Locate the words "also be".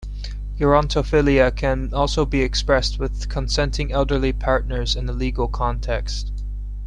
1.93-2.41